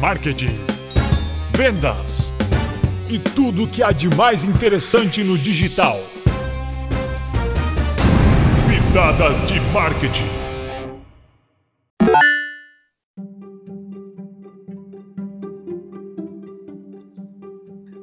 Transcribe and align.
marketing, 0.00 0.64
vendas 1.50 2.32
e 3.06 3.18
tudo 3.18 3.64
o 3.64 3.68
que 3.68 3.82
há 3.82 3.92
de 3.92 4.08
mais 4.08 4.44
interessante 4.44 5.22
no 5.22 5.36
digital. 5.36 5.94
Pitadas 8.66 9.42
de 9.42 9.60
marketing. 9.72 10.24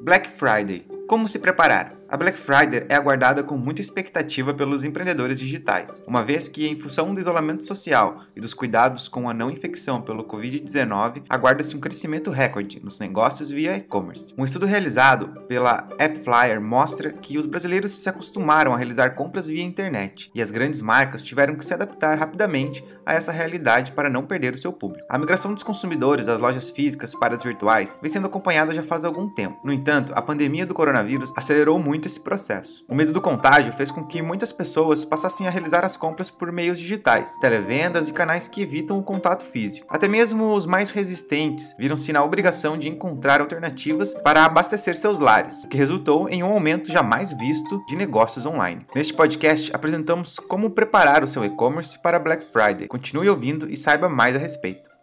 Black 0.04 0.30
Friday. 0.38 0.86
Como 1.08 1.28
se 1.28 1.40
preparar? 1.40 1.97
A 2.10 2.16
Black 2.16 2.38
Friday 2.38 2.86
é 2.88 2.96
aguardada 2.96 3.44
com 3.44 3.58
muita 3.58 3.82
expectativa 3.82 4.54
pelos 4.54 4.86
empreendedores 4.86 5.38
digitais, 5.38 6.02
uma 6.08 6.24
vez 6.24 6.48
que, 6.48 6.66
em 6.66 6.78
função 6.78 7.14
do 7.14 7.20
isolamento 7.20 7.66
social 7.66 8.22
e 8.34 8.40
dos 8.40 8.54
cuidados 8.54 9.10
com 9.10 9.30
a 9.30 9.34
não 9.34 9.52
infecção 9.52 10.02
pelo 10.02 10.24
Covid-19, 10.24 11.24
aguarda-se 11.28 11.76
um 11.76 11.82
crescimento 11.82 12.32
recorde 12.32 12.80
nos 12.82 12.98
negócios 12.98 13.50
via 13.50 13.76
e-commerce. 13.76 14.34
Um 14.38 14.46
estudo 14.46 14.66
realizado 14.66 15.42
pela 15.50 15.90
AppFlyer 16.00 16.62
mostra 16.62 17.12
que 17.12 17.38
os 17.38 17.46
brasileiros 17.46 17.92
se 17.92 18.08
acostumaram 18.08 18.74
a 18.74 18.78
realizar 18.78 19.10
compras 19.10 19.50
via 19.50 19.64
internet 19.64 20.32
e 20.34 20.42
as 20.42 20.50
grandes 20.50 20.82
marcas 20.82 21.22
tiveram 21.22 21.56
que 21.56 21.66
se 21.66 21.74
adaptar 21.74 22.18
rapidamente 22.18 22.86
a 23.06 23.16
essa 23.16 23.34
realidade 23.34 23.92
para 23.92 24.10
não 24.10 24.26
perder 24.26 24.54
o 24.54 24.58
seu 24.58 24.72
público. 24.72 25.06
A 25.10 25.18
migração 25.18 25.54
dos 25.54 25.64
consumidores 25.64 26.28
das 26.28 26.40
lojas 26.40 26.70
físicas 26.70 27.14
para 27.14 27.36
as 27.36 27.44
virtuais 27.44 27.98
vem 28.02 28.10
sendo 28.10 28.28
acompanhada 28.28 28.74
já 28.74 28.84
faz 28.84 29.04
algum 29.04 29.28
tempo. 29.30 29.60
No 29.64 29.74
entanto, 29.74 30.14
a 30.16 30.22
pandemia 30.22 30.66
do 30.66 30.74
coronavírus 30.74 31.34
acelerou 31.36 31.78
muito 31.78 31.97
muito 31.98 32.08
esse 32.08 32.20
processo. 32.20 32.86
O 32.88 32.94
medo 32.94 33.12
do 33.12 33.20
contágio 33.20 33.74
fez 33.74 33.90
com 33.90 34.06
que 34.06 34.22
muitas 34.22 34.54
pessoas 34.54 35.04
passassem 35.04 35.48
a 35.48 35.50
realizar 35.50 35.84
as 35.84 35.98
compras 35.98 36.30
por 36.30 36.52
meios 36.52 36.78
digitais, 36.78 37.36
televendas 37.42 38.08
e 38.08 38.14
canais 38.14 38.48
que 38.48 38.62
evitam 38.62 39.00
o 39.00 39.04
contato 39.04 39.44
físico. 39.44 39.88
Até 39.90 40.08
mesmo 40.08 40.54
os 40.54 40.68
mais 40.68 40.92
resistentes 40.92 41.76
viram-se 41.80 42.14
na 42.14 42.24
obrigação 42.24 42.78
de 42.78 42.88
encontrar 42.88 43.42
alternativas 43.42 44.14
para 44.14 44.46
abastecer 44.46 44.96
seus 44.96 45.20
lares, 45.20 45.64
o 45.64 45.68
que 45.68 45.78
resultou 45.78 46.30
em 46.30 46.44
um 46.44 46.54
aumento 46.54 46.92
jamais 46.92 47.32
visto 47.32 47.84
de 47.88 47.96
negócios 47.96 48.46
online. 48.46 48.86
Neste 48.94 49.14
podcast, 49.14 49.76
apresentamos 49.76 50.38
como 50.38 50.70
preparar 50.70 51.24
o 51.24 51.28
seu 51.28 51.44
e-commerce 51.44 52.00
para 52.00 52.20
Black 52.20 52.46
Friday. 52.52 52.88
Continue 52.88 53.30
ouvindo 53.30 53.68
e 53.72 53.76
saiba 53.76 54.08
mais 54.08 54.36
a 54.36 54.40
respeito. 54.40 54.97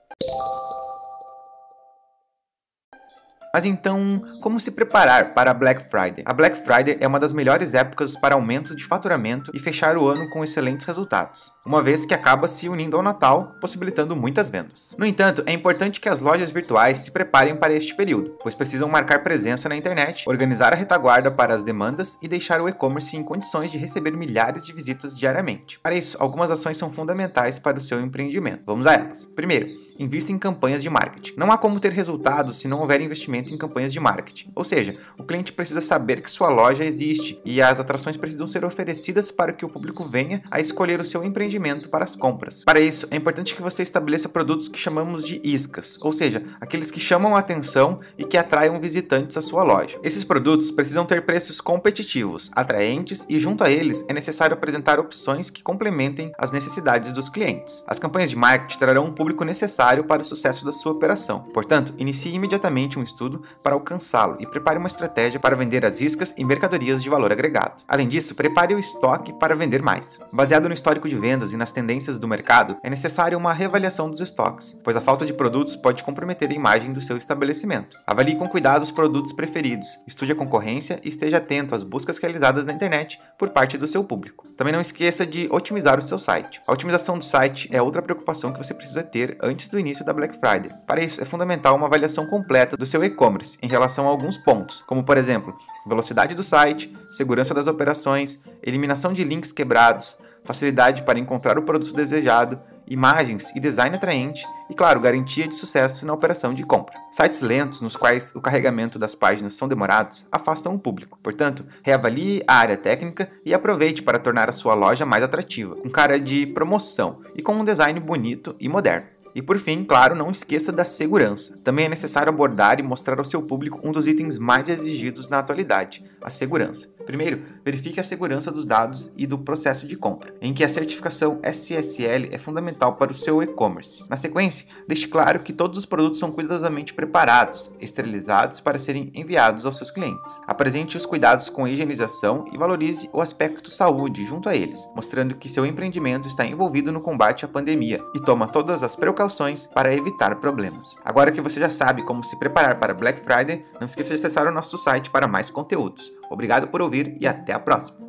Mas 3.55 3.65
então, 3.65 4.21
como 4.41 4.59
se 4.59 4.73
preparar 4.73 5.33
para 5.33 5.53
a 5.53 5.55
Black 5.55 5.89
Friday? 5.89 6.25
A 6.27 6.33
Black 6.33 6.59
Friday 6.65 6.97
é 6.99 7.07
uma 7.07 7.21
das 7.21 7.33
melhores 7.33 7.73
épocas 7.73 8.17
para 8.17 8.35
aumento 8.35 8.75
de 8.75 8.85
faturamento 8.85 9.53
e 9.55 9.61
fechar 9.61 9.97
o 9.97 10.09
ano 10.09 10.29
com 10.29 10.43
excelentes 10.43 10.85
resultados, 10.85 11.53
uma 11.65 11.81
vez 11.81 12.05
que 12.05 12.13
acaba 12.13 12.49
se 12.49 12.69
unindo 12.69 12.97
ao 12.97 13.03
Natal, 13.03 13.55
possibilitando 13.61 14.17
muitas 14.17 14.49
vendas. 14.49 14.97
No 14.99 15.07
entanto, 15.07 15.45
é 15.47 15.53
importante 15.53 16.01
que 16.01 16.09
as 16.09 16.21
lojas 16.21 16.51
virtuais 16.51 16.99
se 16.99 17.13
preparem 17.13 17.55
para 17.55 17.73
este 17.73 17.95
período, 17.95 18.37
pois 18.43 18.57
precisam 18.57 18.89
marcar 18.89 19.23
presença 19.23 19.69
na 19.69 19.77
internet, 19.77 20.29
organizar 20.29 20.73
a 20.73 20.77
retaguarda 20.77 21.31
para 21.31 21.55
as 21.55 21.63
demandas 21.63 22.19
e 22.21 22.27
deixar 22.27 22.61
o 22.61 22.69
e-commerce 22.69 23.17
em 23.17 23.23
condições 23.23 23.71
de 23.71 23.79
receber 23.79 24.17
milhares 24.17 24.67
de 24.67 24.73
visitas 24.73 25.17
diariamente. 25.17 25.79
Para 25.79 25.95
isso, 25.95 26.17
algumas 26.19 26.51
ações 26.51 26.77
são 26.77 26.91
fundamentais 26.91 27.61
para 27.61 27.79
o 27.79 27.81
seu 27.81 28.01
empreendimento. 28.01 28.65
Vamos 28.67 28.85
a 28.85 28.95
elas. 28.95 29.27
Primeiro, 29.27 29.69
invista 29.99 30.33
em 30.33 30.39
campanhas 30.39 30.83
de 30.83 30.91
marketing. 30.91 31.35
Não 31.37 31.51
há 31.51 31.59
como 31.59 31.81
ter 31.81 31.93
resultados 31.93 32.57
se 32.59 32.69
não 32.69 32.81
houver 32.81 33.01
investimento 33.01 33.53
em 33.53 33.59
campanhas 33.59 33.93
de 33.93 34.01
marketing. 34.01 34.51
Ou 34.55 34.65
seja, 34.65 34.97
o 35.19 35.25
cliente 35.25 35.53
precisa 35.53 35.81
saber 35.81 36.21
que 36.21 36.31
sua 36.31 36.49
loja 36.49 36.85
existe 36.85 37.41
e 37.45 37.61
as 37.61 37.81
atrações 37.81 38.17
precisam 38.17 38.47
ser 38.47 38.65
oferecidas 38.65 39.31
para 39.31 39.53
que 39.53 39.65
o 39.65 39.69
público 39.69 40.05
venha 40.05 40.43
a 40.51 40.61
escolher 40.61 41.01
o 41.01 41.05
seu 41.05 41.25
empreendimento 41.25 41.89
para 41.89 42.05
as 42.05 42.17
compras. 42.17 42.65
Para 42.65 42.81
isso, 42.81 43.07
é 43.11 43.17
importante 43.17 43.55
que 43.55 43.63
você 43.63 43.83
estabeleça 43.83 44.29
produtos 44.29 44.69
que 44.69 44.79
chamamos 44.79 45.27
de 45.27 45.41
iscas, 45.45 45.99
ou 46.03 46.13
seja, 46.13 46.43
aqueles 46.61 46.91
que 46.91 47.01
chamam 47.01 47.37
a 47.37 47.39
atenção 47.39 48.01
e 48.19 48.25
que 48.25 48.37
atraiam 48.37 48.81
visitantes 48.81 49.37
à 49.37 49.43
sua 49.43 49.63
loja. 49.63 49.99
Esses 50.03 50.25
produtos 50.25 50.71
precisam 50.71 51.07
ter 51.07 51.25
preços 51.25 51.61
competitivos, 51.61 52.51
atraentes 52.55 53.27
e 53.29 53.39
junto 53.39 53.63
a 53.65 53.71
eles 53.71 54.05
é 54.09 54.13
necessário 54.13 54.55
apresentar 54.55 54.99
opções 54.99 55.51
que 55.51 55.63
complementem 55.63 56.33
as 56.39 56.53
necessidades 56.53 57.13
dos 57.13 57.29
clientes. 57.29 57.85
As 57.87 57.99
campanhas 57.99 58.31
de 58.31 58.37
marketing 58.37 58.79
trarão 58.79 59.05
um 59.05 59.13
público 59.13 59.45
necessário 59.45 59.84
necessário 59.85 60.05
para 60.05 60.23
o 60.23 60.25
sucesso 60.25 60.65
da 60.65 60.73
sua 60.73 60.93
operação. 60.93 61.41
Portanto, 61.53 61.93
inicie 61.99 62.35
imediatamente 62.35 62.99
um 62.99 63.03
estudo 63.03 63.43
para 63.63 63.75
alcançá-lo 63.75 64.37
e 64.41 64.47
prepare 64.47 64.79
uma 64.79 64.89
estratégia 64.89 65.39
para 65.39 65.57
vender 65.57 65.85
as 65.85 66.01
iscas 66.01 66.35
e 66.39 66.45
mercadorias 66.45 67.03
de 67.03 67.11
valor 67.11 67.31
agregado. 67.31 67.83
Além 67.87 68.09
disso, 68.09 68.35
prepare 68.35 68.75
o 68.75 68.79
estoque 68.79 69.33
para 69.35 69.55
vender 69.55 69.83
mais. 69.83 70.19
Baseado 70.33 70.69
no 70.69 70.75
histórico 70.75 71.09
de 71.09 71.17
vendas 71.17 71.53
e 71.53 71.57
nas 71.57 71.71
tendências 71.71 72.19
do 72.19 72.27
mercado, 72.27 72.79
é 72.83 72.89
necessária 72.89 73.37
uma 73.37 73.53
reavaliação 73.53 74.11
dos 74.11 74.21
estoques, 74.21 74.75
pois 74.83 74.97
a 74.97 75.03
falta 75.03 75.27
de 75.27 75.35
produtos 75.35 75.77
pode 75.77 76.03
comprometer 76.03 76.51
a 76.51 76.55
imagem 76.55 76.93
do 76.93 77.01
seu 77.01 77.17
estabelecimento. 77.17 77.99
Avalie 78.07 78.37
com 78.37 78.49
cuidado 78.49 78.83
os 78.83 78.91
produtos 78.91 79.33
preferidos, 79.33 79.89
estude 80.07 80.33
a 80.33 80.37
concorrência 80.37 80.99
e 81.05 81.09
esteja 81.09 81.37
atento 81.37 81.75
às 81.75 81.83
buscas 81.83 82.19
realizadas 82.19 82.65
na 82.65 82.73
internet 82.73 83.21
por 83.39 83.51
parte 83.51 83.77
do 83.77 83.87
seu 83.87 84.03
público. 84.03 84.49
Também 84.57 84.73
não 84.73 84.81
esqueça 84.81 85.27
de 85.27 85.49
otimizar 85.51 85.99
o 85.99 86.03
seu 86.03 86.19
site. 86.19 86.63
A 86.67 86.73
otimização 86.73 87.19
do 87.19 87.25
site 87.25 87.69
é 87.73 87.83
outra 87.83 88.01
preocupação 88.01 88.53
que 88.53 88.59
você 88.59 88.73
precisa 88.73 89.03
ter 89.03 89.37
antes 89.43 89.69
do 89.69 89.74
início 89.79 90.05
da 90.05 90.13
Black 90.13 90.39
Friday. 90.39 90.71
Para 90.87 91.03
isso, 91.03 91.21
é 91.21 91.25
fundamental 91.25 91.77
uma 91.77 91.87
avaliação 91.87 92.27
completa 92.27 92.77
do 92.77 92.87
seu 92.87 93.05
e-commerce 93.05 93.59
em 93.63 93.69
relação 93.69 94.07
a 94.07 94.11
alguns 94.11 94.39
pontos, 94.39 94.83
como 94.87 95.05
por 95.05 95.17
exemplo, 95.17 95.57
velocidade 95.87 96.35
do 96.35 96.45
site, 96.45 96.95
segurança 97.11 97.55
das 97.55 97.67
operações, 97.67 98.43
eliminação 98.63 99.13
de 99.13 99.25
links 99.25 99.53
quebrados, 99.53 100.17
facilidade 100.45 101.03
para 101.03 101.19
encontrar 101.19 101.59
o 101.59 101.63
produto 101.63 101.95
desejado, 101.95 102.61
imagens 102.87 103.51
e 103.57 103.61
design 103.61 103.97
atraente 103.97 104.47
e, 104.69 104.75
claro, 104.75 105.01
garantia 105.01 105.49
de 105.49 105.55
sucesso 105.55 106.07
na 106.07 106.13
operação 106.13 106.53
de 106.53 106.65
compra. 106.65 106.95
Sites 107.11 107.41
lentos, 107.41 107.81
nos 107.81 107.97
quais 107.97 108.35
o 108.35 108.41
carregamento 108.41 108.99
das 108.99 109.15
páginas 109.15 109.55
são 109.55 109.67
demorados, 109.67 110.27
afastam 110.31 110.75
o 110.75 110.79
público. 110.79 111.19
Portanto, 111.23 111.65
reavalie 111.83 112.43
a 112.47 112.57
área 112.57 112.77
técnica 112.77 113.31
e 113.45 113.55
aproveite 113.55 114.03
para 114.03 114.19
tornar 114.19 114.49
a 114.49 114.53
sua 114.53 114.75
loja 114.75 115.07
mais 115.07 115.23
atrativa, 115.23 115.77
com 115.77 115.89
cara 115.89 116.21
de 116.21 116.47
promoção 116.47 117.21
e 117.35 117.43
com 117.43 117.55
um 117.55 117.65
design 117.65 117.99
bonito 118.01 118.55
e 118.61 118.69
moderno. 118.69 119.14
E 119.35 119.43
por 119.43 119.59
fim, 119.59 119.83
claro, 119.83 120.15
não 120.15 120.31
esqueça 120.31 120.71
da 120.71 120.85
segurança. 120.85 121.59
Também 121.65 121.87
é 121.87 121.89
necessário 121.89 122.31
abordar 122.31 122.79
e 122.79 122.85
mostrar 122.85 123.19
ao 123.19 123.25
seu 123.25 123.43
público 123.43 123.81
um 123.83 123.91
dos 123.91 124.07
itens 124.07 124.39
mais 124.39 124.69
exigidos 124.69 125.29
na 125.29 125.41
atualidade, 125.41 126.05
a 126.23 126.31
segurança. 126.31 126.89
Primeiro, 127.05 127.43
verifique 127.65 127.99
a 127.99 128.05
segurança 128.05 128.53
dos 128.53 128.65
dados 128.65 129.11
e 129.17 129.27
do 129.27 129.37
processo 129.37 129.89
de 129.89 129.97
compra, 129.97 130.33
em 130.41 130.55
que 130.55 130.63
a 130.63 130.69
certificação 130.69 131.41
SSL 131.43 132.29
é 132.31 132.39
fundamental 132.39 132.95
para 132.95 133.11
o 133.11 133.15
seu 133.15 133.43
e-commerce. 133.43 134.05
Na 134.09 134.17
sequência, 134.17 134.69
deixe 134.87 135.09
claro 135.09 135.41
que 135.41 135.53
todos 135.53 135.77
os 135.79 135.85
produtos 135.85 136.21
são 136.21 136.31
cuidadosamente 136.31 136.95
preparados, 136.95 137.71
esterilizados 137.81 138.61
para 138.61 138.79
serem 138.79 139.11
enviados 139.15 139.67
aos 139.67 139.77
seus 139.77 139.91
clientes. 139.91 140.41
Apresente 140.47 140.97
os 140.97 141.05
cuidados 141.05 141.51
com 141.51 141.65
a 141.65 141.71
higienização 141.71 142.45
e 142.53 142.57
valorize 142.57 143.11
o 143.13 143.21
aspecto 143.21 143.71
saúde 143.71 144.25
junto 144.25 144.49
a 144.49 144.55
eles, 144.55 144.89
mostrando 144.95 145.35
que 145.35 145.49
seu 145.49 145.67
empreendimento 145.67 146.29
está 146.29 146.47
envolvido 146.47 146.93
no 146.93 147.01
combate 147.01 147.45
à 147.45 147.49
pandemia 147.49 148.01
e 148.15 148.21
toma 148.21 148.47
todas 148.47 148.83
as 148.83 148.95
precauções 148.95 149.24
precauções 149.25 149.67
para 149.67 149.95
evitar 149.95 150.37
problemas. 150.37 150.97
Agora 151.05 151.33
que 151.33 151.41
você 151.41 151.59
já 151.59 151.71
sabe 151.71 152.03
como 152.03 152.23
se 152.23 152.39
preparar 152.39 152.79
para 152.79 152.93
Black 152.93 153.21
Friday, 153.21 153.65
não 153.81 153.87
esqueça 153.87 154.11
de 154.11 154.15
acessar 154.17 154.47
o 154.47 154.53
nosso 154.53 154.77
site 154.77 155.11
para 155.11 155.27
mais 155.27 155.51
conteúdos. 155.51 156.13
Obrigado 156.31 156.69
por 156.69 156.83
ouvir 156.83 157.17
e 157.21 157.27
até 157.27 157.53
a 157.53 157.59
próxima! 157.59 158.05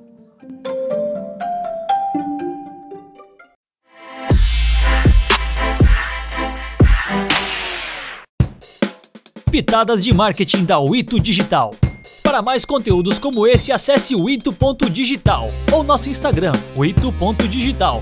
Pitadas 9.50 10.04
de 10.04 10.14
marketing 10.14 10.66
da 10.66 10.80
Wito 10.80 11.18
Digital. 11.18 11.74
Para 12.22 12.42
mais 12.42 12.66
conteúdos 12.66 13.18
como 13.18 13.48
esse, 13.48 13.72
acesse 13.72 14.14
o 14.14 14.30
ito.digital 14.30 15.46
ou 15.72 15.82
nosso 15.82 16.10
Instagram, 16.10 16.52
ito.digital 16.76 18.02